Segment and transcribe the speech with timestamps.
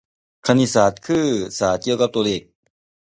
[0.45, 1.27] คณิตศาสตร์คือ
[1.59, 2.41] ศาสตร์เกี่ยวกับตัวเลข